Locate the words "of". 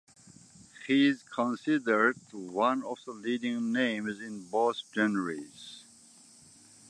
2.85-2.97